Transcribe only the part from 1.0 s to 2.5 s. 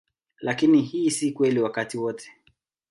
si kweli wakati wote.